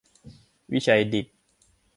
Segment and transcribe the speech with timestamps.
[0.73, 1.29] วิชัยดิษฐ